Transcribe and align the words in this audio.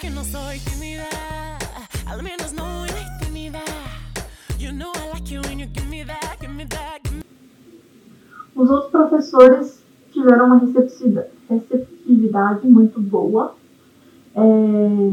que 0.00 0.10
no 0.10 0.22
soy 0.22 0.58
tímida. 0.60 1.08
Al 2.06 2.22
menos 2.22 2.52
no. 2.52 2.86
You 4.58 4.72
know 4.72 4.92
I 4.94 5.10
like 5.12 5.30
you 5.30 5.40
when 5.42 5.58
you 5.60 5.66
give 5.66 5.88
me 5.88 6.04
that, 6.04 6.38
give 6.40 6.52
me 6.52 6.64
that, 6.66 7.00
give 7.04 7.14
me 7.14 7.22
Os 8.56 8.68
outros 8.70 8.90
professores 8.90 9.82
tiveram 10.12 10.46
uma 10.46 10.58
receptividade, 10.58 11.28
receptividade 11.48 12.66
muito 12.66 13.00
boa. 13.00 13.54
É, 14.34 15.12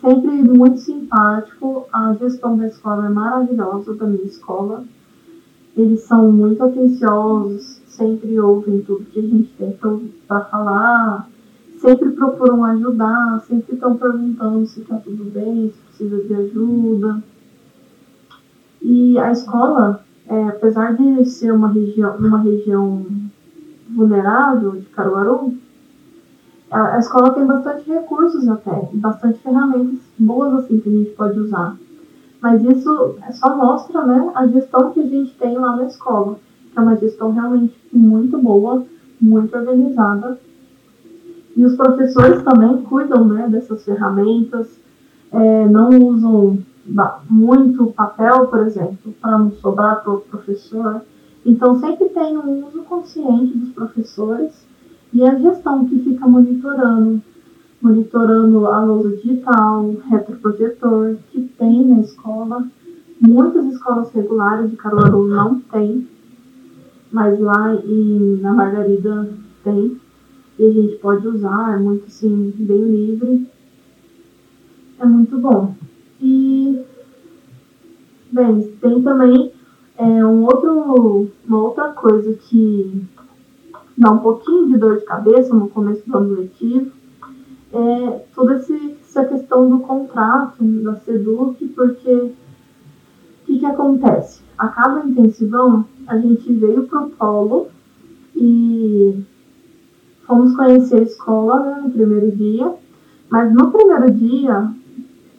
sempre 0.00 0.30
muito 0.30 0.78
simpático. 0.78 1.88
A 1.92 2.14
gestão 2.14 2.56
da 2.56 2.68
escola 2.68 3.06
é 3.06 3.10
maravilhosa, 3.10 3.94
da 3.94 4.06
minha 4.06 4.24
escola. 4.24 4.84
Eles 5.76 6.02
são 6.02 6.30
muito 6.32 6.62
atenciosos, 6.62 7.80
sempre 7.88 8.38
ouvem 8.38 8.82
tudo 8.82 9.04
que 9.06 9.18
a 9.18 9.22
gente 9.22 9.50
tem 9.58 9.76
para 10.26 10.44
falar, 10.44 11.28
sempre 11.78 12.10
procuram 12.10 12.64
ajudar, 12.64 13.40
sempre 13.46 13.74
estão 13.74 13.96
perguntando 13.96 14.66
se 14.66 14.80
está 14.80 14.96
tudo 14.96 15.24
bem, 15.24 15.72
se 15.72 16.04
precisa 16.04 16.22
de 16.24 16.34
ajuda. 16.34 17.22
E 18.82 19.18
a 19.18 19.32
escola, 19.32 20.04
é, 20.28 20.48
apesar 20.48 20.94
de 20.96 21.24
ser 21.24 21.52
uma 21.52 21.68
região, 21.68 22.16
uma 22.16 22.40
região 22.40 23.06
vulnerável 23.90 24.72
de 24.72 24.86
Caruaru, 24.86 25.54
a, 26.70 26.96
a 26.96 26.98
escola 26.98 27.32
tem 27.32 27.46
bastante 27.46 27.88
recursos 27.90 28.48
até, 28.48 28.88
bastante 28.92 29.38
ferramentas 29.38 30.00
boas 30.18 30.52
assim 30.54 30.78
que 30.80 30.88
a 30.88 30.92
gente 30.92 31.10
pode 31.10 31.38
usar. 31.40 31.76
Mas 32.40 32.62
isso 32.62 33.16
só 33.32 33.56
mostra 33.56 34.06
né, 34.06 34.30
a 34.34 34.46
gestão 34.46 34.92
que 34.92 35.00
a 35.00 35.06
gente 35.06 35.34
tem 35.38 35.56
lá 35.56 35.76
na 35.76 35.86
escola, 35.86 36.38
que 36.72 36.78
é 36.78 36.82
uma 36.82 36.96
gestão 36.96 37.32
realmente 37.32 37.74
muito 37.92 38.38
boa, 38.38 38.84
muito 39.20 39.56
organizada. 39.56 40.38
E 41.58 41.66
os 41.66 41.74
professores 41.74 42.40
também 42.44 42.82
cuidam 42.82 43.24
né, 43.24 43.48
dessas 43.48 43.84
ferramentas, 43.84 44.78
é, 45.32 45.66
não 45.66 45.88
usam 45.90 46.58
muito 47.28 47.88
papel, 47.88 48.46
por 48.46 48.60
exemplo, 48.60 49.12
para 49.20 49.36
não 49.36 49.50
sobrar 49.50 50.04
para 50.04 50.12
o 50.12 50.20
professor. 50.20 51.02
Então, 51.44 51.80
sempre 51.80 52.10
tem 52.10 52.38
um 52.38 52.64
uso 52.64 52.84
consciente 52.84 53.58
dos 53.58 53.70
professores 53.70 54.64
e 55.12 55.24
a 55.24 55.34
gestão 55.34 55.84
que 55.88 55.98
fica 55.98 56.28
monitorando, 56.28 57.20
monitorando 57.82 58.64
a 58.68 58.84
lousa 58.84 59.16
digital, 59.16 59.96
retroprojetor, 60.08 61.16
que 61.32 61.40
tem 61.58 61.88
na 61.88 62.02
escola. 62.02 62.68
Muitas 63.20 63.66
escolas 63.66 64.12
regulares 64.12 64.70
de 64.70 64.76
Caruaru 64.76 65.26
não 65.26 65.58
tem, 65.58 66.06
mas 67.10 67.40
lá 67.40 67.74
em, 67.74 68.38
na 68.40 68.54
Margarida 68.54 69.28
tem. 69.64 69.98
E 70.58 70.64
a 70.64 70.72
gente 70.72 70.96
pode 70.96 71.26
usar, 71.26 71.74
é 71.74 71.78
muito 71.78 72.06
assim, 72.06 72.52
bem 72.56 72.82
livre. 72.82 73.46
É 74.98 75.06
muito 75.06 75.38
bom. 75.38 75.74
E, 76.20 76.82
bem, 78.32 78.72
tem 78.80 79.02
também 79.02 79.52
é, 79.96 80.04
um 80.24 80.44
outro, 80.44 81.30
uma 81.46 81.62
outra 81.62 81.92
coisa 81.92 82.32
que 82.34 83.06
dá 83.96 84.12
um 84.12 84.18
pouquinho 84.18 84.68
de 84.68 84.78
dor 84.78 84.98
de 84.98 85.04
cabeça 85.04 85.54
no 85.54 85.68
começo 85.68 86.08
do 86.08 86.16
ano 86.16 86.34
letivo, 86.34 86.92
é 87.72 88.24
toda 88.34 88.54
essa 88.54 89.24
questão 89.24 89.68
do 89.68 89.80
contrato 89.80 90.62
da 90.62 90.96
SEDUC, 91.00 91.66
porque 91.68 92.12
o 92.12 92.32
que, 93.44 93.58
que 93.58 93.66
acontece? 93.66 94.40
A 94.56 94.68
cada 94.68 95.04
intensivão, 95.04 95.84
a 96.06 96.16
gente 96.18 96.52
veio 96.52 96.84
para 96.84 97.02
o 97.02 97.10
polo 97.10 97.68
e 98.34 99.22
fomos 100.28 100.54
conhecer 100.54 100.96
a 100.96 101.02
escola 101.02 101.60
né, 101.60 101.80
no 101.82 101.90
primeiro 101.90 102.30
dia, 102.30 102.74
mas 103.30 103.52
no 103.52 103.72
primeiro 103.72 104.10
dia 104.10 104.70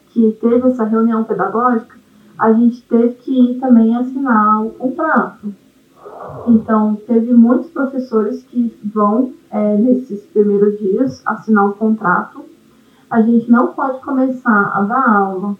que 0.10 0.36
teve 0.42 0.68
essa 0.68 0.84
reunião 0.84 1.24
pedagógica, 1.24 1.96
a 2.38 2.52
gente 2.52 2.82
teve 2.82 3.14
que 3.16 3.52
ir 3.52 3.60
também 3.60 3.96
assinar 3.96 4.66
o 4.66 4.72
contrato. 4.72 5.54
Então, 6.48 6.96
teve 7.06 7.34
muitos 7.34 7.70
professores 7.70 8.44
que 8.44 8.76
vão, 8.84 9.34
é, 9.52 9.78
nesses 9.78 10.26
primeiros 10.26 10.80
dias, 10.80 11.22
assinar 11.26 11.68
o 11.68 11.74
contrato. 11.74 12.44
A 13.10 13.22
gente 13.22 13.50
não 13.52 13.68
pode 13.74 14.02
começar 14.02 14.72
a 14.74 14.82
dar 14.82 15.08
aula 15.08 15.56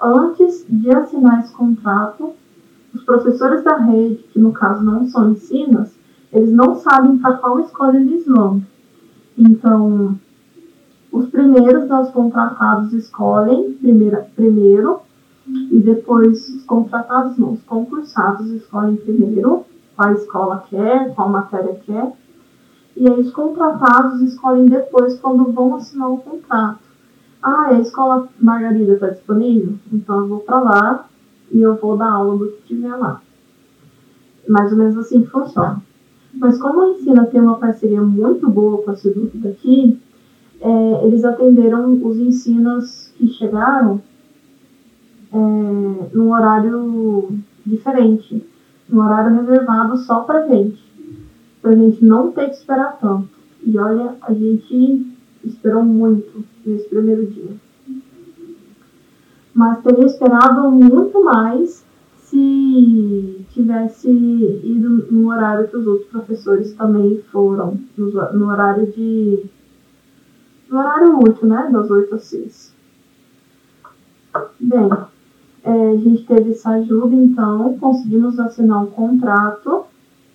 antes 0.00 0.64
de 0.68 0.90
assinar 0.90 1.40
esse 1.40 1.52
contrato. 1.52 2.34
Os 2.94 3.02
professores 3.02 3.64
da 3.64 3.76
rede, 3.78 4.22
que 4.32 4.38
no 4.38 4.52
caso 4.52 4.84
não 4.84 5.08
são 5.08 5.30
ensinas, 5.32 5.92
eles 6.32 6.52
não 6.52 6.76
sabem 6.76 7.18
para 7.18 7.34
qual 7.34 7.60
escola 7.60 7.96
eles 7.96 8.26
vão. 8.26 8.62
Então, 9.36 10.18
os 11.10 11.28
primeiros 11.28 11.88
dos 11.88 12.10
contratados 12.10 12.92
escolhem 12.94 13.74
primeiro, 13.74 14.24
primeiro 14.34 15.00
e 15.46 15.78
depois 15.80 16.48
os 16.48 16.64
contratados, 16.64 17.36
não, 17.36 17.52
os 17.52 17.62
concursados 17.64 18.48
escolhem 18.50 18.96
primeiro 18.96 19.64
qual 19.94 20.12
escola 20.12 20.64
quer, 20.70 21.14
qual 21.14 21.28
matéria 21.28 21.74
quer, 21.84 22.12
e 22.96 23.08
aí 23.08 23.20
os 23.20 23.32
contratados 23.32 24.20
escolhem 24.22 24.66
depois 24.66 25.18
quando 25.18 25.52
vão 25.52 25.74
assinar 25.74 26.10
o 26.10 26.18
contrato. 26.18 26.80
Ah, 27.42 27.68
a 27.70 27.80
escola 27.80 28.28
Margarida 28.40 28.94
está 28.94 29.08
disponível? 29.08 29.74
Então 29.92 30.20
eu 30.20 30.28
vou 30.28 30.40
para 30.40 30.60
lá 30.60 31.06
e 31.50 31.60
eu 31.60 31.74
vou 31.74 31.96
dar 31.96 32.10
aula 32.10 32.38
do 32.38 32.52
que 32.52 32.74
tiver 32.74 32.94
lá. 32.94 33.20
Mais 34.48 34.70
ou 34.72 34.78
menos 34.78 34.96
assim 34.96 35.24
funciona. 35.26 35.82
Mas 36.34 36.58
como 36.58 36.80
a 36.80 36.88
Ensina 36.90 37.26
tem 37.26 37.40
uma 37.40 37.58
parceria 37.58 38.00
muito 38.00 38.48
boa 38.50 38.82
com 38.82 38.90
a 38.90 38.96
Seduc 38.96 39.36
daqui, 39.38 40.00
é, 40.60 41.06
eles 41.06 41.24
atenderam 41.24 42.00
os 42.04 42.16
ensinos 42.18 43.12
que 43.16 43.28
chegaram 43.28 44.00
é, 45.32 45.36
num 46.14 46.32
horário 46.32 47.38
diferente 47.64 48.44
um 48.92 49.00
horário 49.00 49.40
reservado 49.40 49.96
só 49.98 50.20
pra 50.20 50.46
gente, 50.46 50.84
pra 51.62 51.74
gente 51.74 52.04
não 52.04 52.30
ter 52.30 52.50
que 52.50 52.56
esperar 52.56 52.98
tanto. 53.00 53.28
E 53.64 53.78
olha, 53.78 54.16
a 54.20 54.34
gente 54.34 55.06
esperou 55.44 55.82
muito 55.82 56.44
nesse 56.64 56.88
primeiro 56.88 57.26
dia. 57.26 57.52
Mas 59.54 59.82
teria 59.82 60.06
esperado 60.06 60.70
muito 60.70 61.24
mais 61.24 61.84
se 62.32 63.46
tivesse 63.50 64.08
ido 64.08 65.06
no 65.12 65.28
horário 65.28 65.68
que 65.68 65.76
os 65.76 65.86
outros 65.86 66.08
professores 66.08 66.72
também 66.72 67.22
foram, 67.30 67.78
no 67.96 68.48
horário 68.48 68.90
de. 68.90 69.44
no 70.70 70.78
horário 70.78 71.18
útil, 71.18 71.46
né? 71.46 71.68
Das 71.70 71.90
8 71.90 72.14
às 72.14 72.24
6. 72.24 72.74
Bem, 74.58 74.90
é, 75.62 75.90
a 75.90 75.96
gente 75.96 76.24
teve 76.24 76.52
essa 76.52 76.70
ajuda, 76.70 77.14
então 77.14 77.76
conseguimos 77.78 78.40
assinar 78.40 78.82
um 78.82 78.86
contrato. 78.86 79.84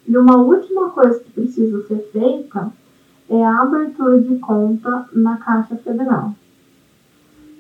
E 0.08 0.16
uma 0.16 0.38
última 0.38 0.92
coisa 0.92 1.20
que 1.20 1.32
precisa 1.32 1.86
ser 1.88 2.10
feita 2.14 2.72
é 3.28 3.44
a 3.44 3.64
abertura 3.64 4.22
de 4.22 4.38
conta 4.38 5.10
na 5.12 5.38
Caixa 5.38 5.76
Federal. 5.78 6.34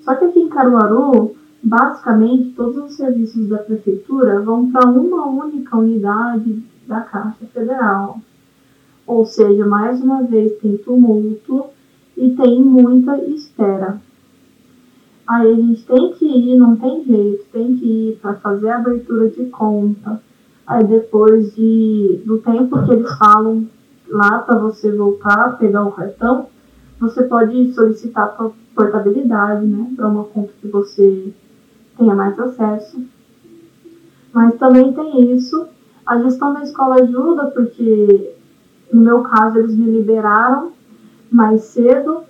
Só 0.01 0.15
que 0.15 0.25
aqui 0.25 0.39
em 0.39 0.47
Caruaru, 0.47 1.35
basicamente, 1.67 2.53
todos 2.55 2.77
os 2.77 2.95
serviços 2.95 3.49
da 3.49 3.57
prefeitura 3.57 4.39
vão 4.39 4.71
para 4.71 4.89
uma 4.89 5.27
única 5.27 5.77
unidade 5.77 6.63
da 6.87 7.01
Caixa 7.01 7.45
Federal. 7.53 8.21
Ou 9.05 9.25
seja, 9.25 9.65
mais 9.65 10.01
uma 10.01 10.23
vez 10.23 10.57
tem 10.59 10.77
tumulto 10.77 11.65
e 12.15 12.31
tem 12.31 12.63
muita 12.63 13.17
espera. 13.17 14.01
Aí 15.27 15.51
a 15.51 15.55
gente 15.55 15.85
tem 15.85 16.13
que 16.13 16.25
ir, 16.25 16.57
não 16.57 16.77
tem 16.77 17.03
jeito, 17.03 17.45
tem 17.51 17.75
que 17.75 17.85
ir 17.85 18.19
para 18.21 18.35
fazer 18.35 18.69
a 18.69 18.77
abertura 18.77 19.27
de 19.29 19.45
conta. 19.47 20.21
Aí 20.65 20.85
depois 20.85 21.53
de, 21.53 22.21
do 22.25 22.37
tempo 22.37 22.81
que 22.85 22.91
eles 22.93 23.17
falam 23.17 23.67
lá 24.07 24.39
para 24.39 24.57
você 24.57 24.89
voltar, 24.95 25.57
pegar 25.57 25.83
o 25.83 25.91
cartão, 25.91 26.47
você 26.97 27.23
pode 27.23 27.73
solicitar 27.73 28.37
portabilidade, 28.73 29.65
né, 29.65 29.91
para 29.97 30.07
uma 30.07 30.23
conta 30.23 30.53
que 30.61 30.67
você 30.67 31.33
tenha 31.97 32.15
mais 32.15 32.39
acesso. 32.39 33.03
Mas 34.33 34.55
também 34.55 34.93
tem 34.93 35.35
isso. 35.35 35.67
A 36.05 36.19
gestão 36.21 36.53
da 36.53 36.63
escola 36.63 37.01
ajuda 37.01 37.47
porque, 37.47 38.33
no 38.93 39.01
meu 39.01 39.21
caso, 39.23 39.59
eles 39.59 39.75
me 39.75 39.91
liberaram 39.91 40.71
mais 41.31 41.61
cedo 41.63 42.21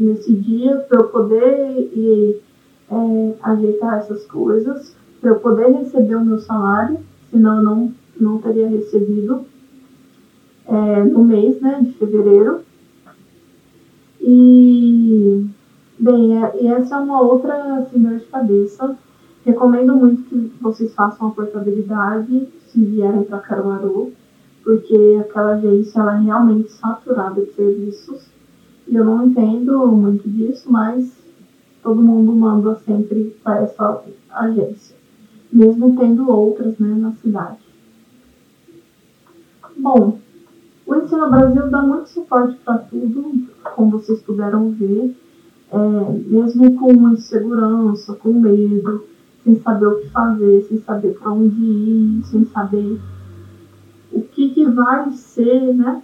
nesse 0.00 0.32
dia 0.32 0.76
para 0.88 1.00
eu 1.00 1.08
poder 1.08 1.90
ir 1.94 2.40
é, 2.90 3.34
ajeitar 3.42 3.98
essas 3.98 4.24
coisas, 4.26 4.94
para 5.20 5.30
eu 5.30 5.40
poder 5.40 5.68
receber 5.72 6.16
o 6.16 6.24
meu 6.24 6.38
salário, 6.38 6.98
senão 7.30 7.58
eu 7.58 7.62
não, 7.62 7.94
não 8.18 8.38
teria 8.38 8.68
recebido 8.68 9.44
é, 10.66 11.04
no 11.04 11.24
mês 11.24 11.60
né, 11.60 11.80
de 11.82 11.92
fevereiro. 11.92 12.60
E, 14.20 15.46
bem, 15.98 16.42
é, 16.42 16.62
e 16.62 16.66
essa 16.68 16.96
é 16.96 16.98
uma 16.98 17.20
outra 17.20 17.78
assim, 17.78 18.00
dor 18.00 18.18
de 18.18 18.26
cabeça. 18.26 18.96
Recomendo 19.48 19.96
muito 19.96 20.24
que 20.24 20.62
vocês 20.62 20.92
façam 20.92 21.28
a 21.28 21.30
portabilidade 21.30 22.48
se 22.66 22.84
vierem 22.84 23.24
para 23.24 23.38
Caruaru, 23.38 24.12
porque 24.62 25.16
aquela 25.22 25.54
agência 25.54 26.00
ela 26.00 26.18
é 26.18 26.20
realmente 26.20 26.70
saturada 26.70 27.40
de 27.40 27.54
serviços. 27.54 28.26
E 28.86 28.94
eu 28.94 29.06
não 29.06 29.24
entendo 29.24 29.86
muito 29.86 30.28
disso, 30.28 30.70
mas 30.70 31.16
todo 31.82 32.02
mundo 32.02 32.30
manda 32.32 32.74
sempre 32.84 33.34
para 33.42 33.62
essa 33.62 34.04
agência, 34.32 34.94
mesmo 35.50 35.96
tendo 35.96 36.30
outras 36.30 36.78
né, 36.78 36.94
na 36.94 37.12
cidade. 37.12 37.60
Bom, 39.78 40.18
o 40.86 40.94
Ensino 40.94 41.30
Brasil 41.30 41.70
dá 41.70 41.80
muito 41.80 42.10
suporte 42.10 42.58
para 42.62 42.76
tudo, 42.80 43.48
como 43.74 43.92
vocês 43.92 44.20
puderam 44.20 44.72
ver, 44.72 45.16
é, 45.72 45.78
mesmo 46.26 46.74
com 46.78 47.08
insegurança, 47.08 48.12
com 48.12 48.34
medo, 48.34 49.08
sem 49.48 49.60
saber 49.60 49.86
o 49.86 50.00
que 50.00 50.10
fazer, 50.10 50.62
sem 50.68 50.78
saber 50.82 51.18
para 51.18 51.32
onde 51.32 51.64
ir, 51.64 52.22
sem 52.24 52.44
saber 52.44 53.00
o 54.12 54.20
que, 54.20 54.50
que 54.50 54.66
vai 54.66 55.10
ser, 55.12 55.74
né? 55.74 56.02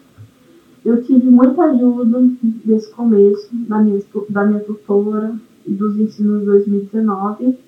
Eu 0.83 1.03
tive 1.03 1.31
muita 1.31 1.65
ajuda 1.65 2.23
desse 2.65 2.91
começo, 2.93 3.49
da 3.53 3.81
minha, 3.81 4.01
da 4.31 4.47
minha 4.47 4.61
tutora 4.61 5.35
dos 5.67 5.99
ensinos 5.99 6.45
2019, 6.45 7.59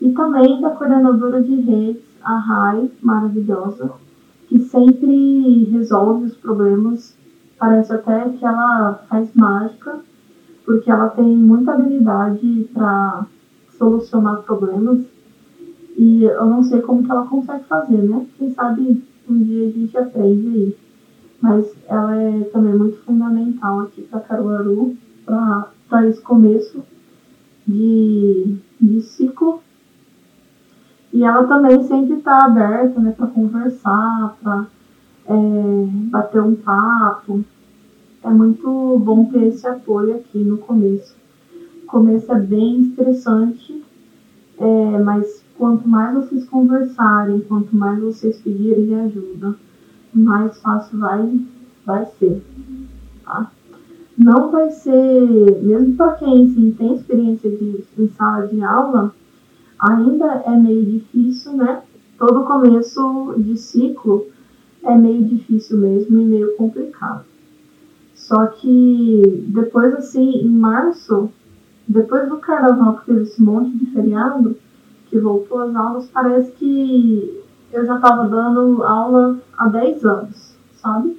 e 0.00 0.12
também 0.12 0.60
da 0.60 0.70
coordenadora 0.70 1.42
de 1.42 1.54
redes, 1.56 2.02
a 2.22 2.38
Rai, 2.38 2.90
maravilhosa, 3.00 3.92
que 4.48 4.60
sempre 4.60 5.64
resolve 5.64 6.26
os 6.26 6.36
problemas. 6.36 7.16
Parece 7.58 7.92
até 7.92 8.28
que 8.28 8.44
ela 8.44 9.04
faz 9.08 9.30
mágica, 9.34 10.00
porque 10.64 10.90
ela 10.90 11.08
tem 11.10 11.36
muita 11.36 11.72
habilidade 11.72 12.68
para 12.72 13.26
solucionar 13.82 14.42
problemas. 14.42 15.00
E 15.96 16.22
eu 16.24 16.46
não 16.46 16.62
sei 16.62 16.80
como 16.80 17.02
que 17.02 17.10
ela 17.10 17.26
consegue 17.26 17.64
fazer, 17.64 18.02
né? 18.02 18.26
Quem 18.38 18.54
sabe 18.54 19.02
um 19.28 19.42
dia 19.42 19.66
a 19.66 19.70
gente 19.70 19.98
aprende 19.98 20.48
aí. 20.48 20.76
Mas 21.40 21.74
ela 21.88 22.16
é 22.16 22.44
também 22.44 22.74
muito 22.74 22.98
fundamental 22.98 23.80
aqui 23.80 24.02
para 24.02 24.20
Caruaru, 24.20 24.96
para 25.88 26.06
esse 26.08 26.20
começo 26.20 26.82
de, 27.66 28.56
de 28.80 29.00
ciclo 29.02 29.60
e 31.12 31.24
ela 31.24 31.46
também 31.46 31.82
sempre 31.82 32.16
está 32.16 32.46
aberta 32.46 32.98
né, 33.00 33.12
para 33.12 33.26
conversar, 33.26 34.36
para 34.42 34.66
é, 35.26 35.32
bater 36.10 36.40
um 36.40 36.54
papo. 36.54 37.44
É 38.22 38.30
muito 38.30 38.98
bom 38.98 39.26
ter 39.26 39.48
esse 39.48 39.66
apoio 39.66 40.16
aqui 40.16 40.38
no 40.38 40.58
começo. 40.58 41.14
Começo 41.92 42.32
é 42.32 42.40
bem 42.40 42.80
estressante, 42.80 43.84
é, 44.58 44.98
mas 45.00 45.44
quanto 45.58 45.86
mais 45.86 46.14
vocês 46.14 46.48
conversarem, 46.48 47.40
quanto 47.40 47.76
mais 47.76 48.00
vocês 48.00 48.38
pedirem 48.38 48.98
ajuda, 48.98 49.54
mais 50.14 50.58
fácil 50.62 50.98
vai, 50.98 51.38
vai 51.84 52.06
ser. 52.18 52.42
Tá? 53.22 53.52
Não 54.16 54.50
vai 54.50 54.70
ser, 54.70 55.62
mesmo 55.62 55.94
para 55.94 56.14
quem 56.14 56.46
assim, 56.46 56.72
tem 56.72 56.94
experiência 56.94 57.50
de, 57.50 57.84
em 57.98 58.08
sala 58.08 58.46
de 58.46 58.62
aula, 58.62 59.14
ainda 59.78 60.44
é 60.46 60.56
meio 60.56 60.86
difícil, 60.86 61.52
né? 61.58 61.82
Todo 62.18 62.46
começo 62.46 63.34
de 63.36 63.58
ciclo 63.58 64.28
é 64.82 64.96
meio 64.96 65.22
difícil 65.26 65.76
mesmo 65.76 66.18
e 66.18 66.24
meio 66.24 66.56
complicado. 66.56 67.26
Só 68.14 68.46
que 68.46 69.44
depois, 69.48 69.92
assim, 69.92 70.38
em 70.38 70.48
março, 70.48 71.28
depois 71.92 72.28
do 72.28 72.38
carnaval 72.38 72.96
que 72.96 73.06
teve 73.06 73.22
esse 73.22 73.42
monte 73.42 73.76
de 73.76 73.86
feriado, 73.86 74.56
que 75.08 75.18
voltou 75.18 75.60
às 75.60 75.76
aulas, 75.76 76.08
parece 76.12 76.50
que 76.52 77.42
eu 77.70 77.84
já 77.84 77.96
estava 77.96 78.26
dando 78.26 78.82
aula 78.82 79.38
há 79.58 79.68
10 79.68 80.04
anos, 80.04 80.56
sabe? 80.74 81.18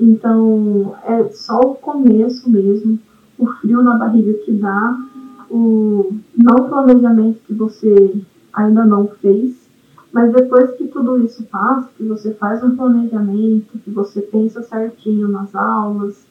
Então, 0.00 0.96
é 1.04 1.24
só 1.28 1.60
o 1.60 1.74
começo 1.74 2.48
mesmo, 2.48 2.98
o 3.38 3.46
frio 3.46 3.82
na 3.82 3.96
barriga 3.96 4.32
que 4.44 4.52
dá, 4.52 4.98
o 5.50 6.14
não 6.34 6.68
planejamento 6.68 7.40
que 7.46 7.52
você 7.52 8.18
ainda 8.52 8.84
não 8.84 9.06
fez, 9.08 9.68
mas 10.10 10.32
depois 10.32 10.70
que 10.72 10.88
tudo 10.88 11.22
isso 11.22 11.44
passa, 11.44 11.90
que 11.96 12.04
você 12.04 12.32
faz 12.32 12.64
um 12.64 12.74
planejamento, 12.74 13.78
que 13.78 13.90
você 13.90 14.22
pensa 14.22 14.62
certinho 14.62 15.28
nas 15.28 15.54
aulas, 15.54 16.26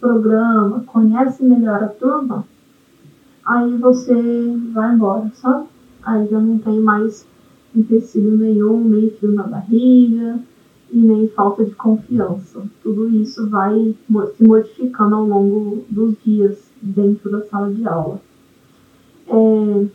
programa, 0.00 0.82
conhece 0.86 1.44
melhor 1.44 1.82
a 1.82 1.88
turma, 1.88 2.44
aí 3.48 3.78
você 3.78 4.14
vai 4.72 4.94
embora, 4.94 5.30
sabe? 5.34 5.66
Aí 6.02 6.28
já 6.28 6.38
não 6.38 6.58
tem 6.58 6.78
mais 6.80 7.26
empecilho 7.74 8.36
nenhum, 8.36 8.84
nem 8.84 9.10
frio 9.10 9.32
na 9.32 9.44
barriga 9.44 10.38
e 10.92 10.98
nem 10.98 11.28
falta 11.28 11.64
de 11.64 11.74
confiança. 11.74 12.62
Tudo 12.82 13.08
isso 13.08 13.48
vai 13.48 13.94
se 14.36 14.46
modificando 14.46 15.14
ao 15.14 15.26
longo 15.26 15.84
dos 15.88 16.14
dias 16.22 16.70
dentro 16.82 17.30
da 17.30 17.42
sala 17.46 17.72
de 17.72 17.86
aula. 17.88 18.20
É, 19.26 19.86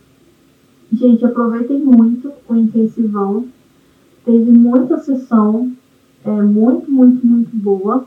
gente, 0.92 1.24
aproveitem 1.24 1.78
muito 1.78 2.32
o 2.48 2.56
intensivão. 2.56 3.46
Teve 4.24 4.50
muita 4.50 4.98
sessão, 4.98 5.72
é, 6.24 6.30
muito, 6.30 6.90
muito, 6.90 7.24
muito 7.24 7.56
boa, 7.56 8.04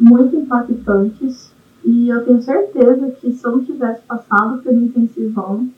muito 0.00 0.34
impactantes. 0.36 1.52
E 1.84 2.08
eu 2.08 2.24
tenho 2.24 2.42
certeza 2.42 3.10
que 3.12 3.32
se 3.32 3.44
eu 3.44 3.52
não 3.52 3.64
tivesse 3.64 4.02
passado 4.02 4.62
pelo 4.62 4.78
intensivão, 4.78 5.68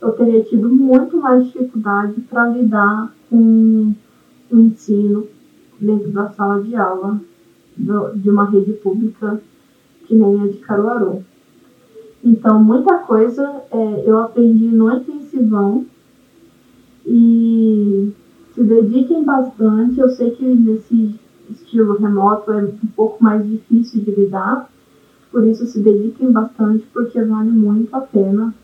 eu 0.00 0.12
teria 0.12 0.42
tido 0.42 0.68
muito 0.68 1.16
mais 1.18 1.46
dificuldade 1.46 2.20
para 2.22 2.48
lidar 2.48 3.14
com 3.30 3.94
o 4.50 4.58
ensino 4.58 5.26
dentro 5.80 6.10
da 6.10 6.28
sala 6.30 6.62
de 6.62 6.74
aula 6.76 7.20
de 7.76 8.30
uma 8.30 8.44
rede 8.50 8.72
pública 8.74 9.40
que 10.06 10.14
nem 10.14 10.42
a 10.42 10.46
de 10.46 10.58
Caruaru. 10.58 11.24
Então, 12.24 12.62
muita 12.62 12.98
coisa 12.98 13.62
é, 13.70 14.02
eu 14.06 14.18
aprendi 14.18 14.66
no 14.66 14.92
intensivão 14.94 15.86
e 17.06 18.12
se 18.54 18.62
dediquem 18.62 19.24
bastante. 19.24 19.98
Eu 19.98 20.08
sei 20.10 20.30
que 20.30 20.44
nesse 20.44 21.18
estilo 21.50 21.98
remoto 21.98 22.52
é 22.52 22.62
um 22.62 22.88
pouco 22.94 23.22
mais 23.22 23.48
difícil 23.48 24.02
de 24.02 24.10
lidar, 24.12 24.70
por 25.32 25.46
isso 25.46 25.66
se 25.66 25.80
dediquem 25.80 26.30
bastante, 26.30 26.86
porque 26.92 27.20
vale 27.24 27.50
muito 27.50 27.94
a 27.96 28.02
pena 28.02 28.54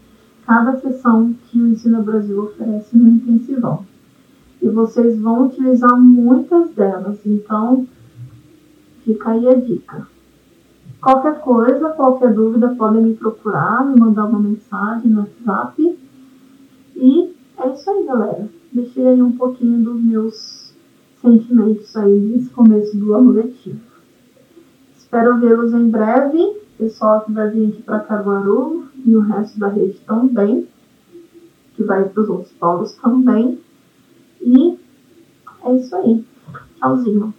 cada 0.46 0.76
sessão 0.76 1.34
que 1.46 1.60
o 1.60 1.66
Ensino 1.66 2.02
Brasil 2.02 2.42
oferece 2.42 2.96
no 2.96 3.08
intensivão. 3.08 3.84
E 4.60 4.68
vocês 4.68 5.18
vão 5.18 5.46
utilizar 5.46 5.98
muitas 5.98 6.70
delas, 6.70 7.18
então 7.24 7.86
fica 9.02 9.30
aí 9.30 9.48
a 9.48 9.54
dica. 9.54 10.06
Qualquer 11.00 11.40
coisa, 11.40 11.90
qualquer 11.90 12.34
dúvida, 12.34 12.74
podem 12.74 13.02
me 13.02 13.14
procurar, 13.14 13.86
me 13.86 13.98
mandar 13.98 14.26
uma 14.26 14.40
mensagem 14.40 15.10
no 15.10 15.20
WhatsApp. 15.20 15.98
E 16.96 17.34
é 17.58 17.72
isso 17.72 17.90
aí, 17.90 18.04
galera. 18.04 18.48
Deixei 18.72 19.06
aí 19.06 19.22
um 19.22 19.32
pouquinho 19.32 19.82
dos 19.82 20.02
meus 20.02 20.74
sentimentos 21.22 21.96
aí 21.96 22.18
nesse 22.18 22.50
começo 22.50 22.96
do 22.96 23.14
ano 23.14 23.30
letivo. 23.30 23.80
Espero 25.08 25.40
vê-los 25.40 25.72
em 25.72 25.88
breve. 25.88 26.60
Pessoal 26.76 27.22
que 27.22 27.32
vai 27.32 27.48
vir 27.48 27.70
aqui 27.70 27.82
para 27.82 28.00
Caruaru 28.00 28.88
e 29.06 29.16
o 29.16 29.20
resto 29.20 29.58
da 29.58 29.68
rede 29.68 29.98
também. 30.00 30.68
Que 31.74 31.82
vai 31.82 32.06
para 32.06 32.22
os 32.22 32.28
outros 32.28 32.52
polos 32.52 32.92
também. 32.92 33.58
E 34.42 34.78
é 35.64 35.74
isso 35.76 35.96
aí. 35.96 36.22
Tchauzinho. 36.76 37.32